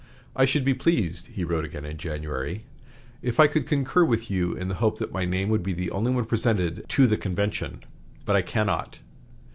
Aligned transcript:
"I 0.35 0.45
should 0.45 0.65
be 0.65 0.73
pleased," 0.73 1.27
he 1.27 1.43
wrote 1.43 1.63
again 1.63 1.85
in 1.85 1.99
January, 1.99 2.63
"if 3.21 3.39
I 3.39 3.45
could 3.45 3.67
concur 3.67 4.03
with 4.03 4.31
you 4.31 4.55
in 4.55 4.67
the 4.67 4.73
hope 4.81 4.97
that 4.97 5.11
my 5.13 5.25
name 5.25 5.49
would 5.49 5.61
be 5.61 5.73
the 5.73 5.91
only 5.91 6.09
one 6.09 6.25
presented 6.25 6.83
to 6.89 7.05
the 7.05 7.17
convention; 7.17 7.83
but 8.25 8.35
I 8.35 8.41
cannot. 8.41 8.97